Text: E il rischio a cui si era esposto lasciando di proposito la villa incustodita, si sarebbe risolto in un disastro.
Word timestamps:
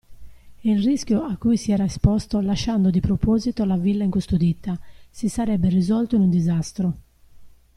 E 0.63 0.67
il 0.71 0.81
rischio 0.83 1.21
a 1.25 1.37
cui 1.37 1.57
si 1.57 1.71
era 1.71 1.83
esposto 1.83 2.39
lasciando 2.41 2.89
di 2.89 2.99
proposito 2.99 3.63
la 3.65 3.77
villa 3.77 4.03
incustodita, 4.03 4.79
si 5.11 5.29
sarebbe 5.29 5.69
risolto 5.69 6.15
in 6.15 6.23
un 6.23 6.29
disastro. 6.31 6.97